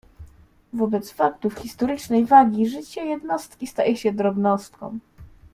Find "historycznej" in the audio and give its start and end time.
1.55-2.25